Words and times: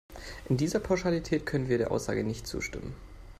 In 0.49 0.57
dieser 0.57 0.79
Pauschalität 0.79 1.45
können 1.45 1.69
wir 1.69 1.77
der 1.77 1.91
Aussage 1.91 2.23
nicht 2.23 2.47
zustimmen. 2.47 2.91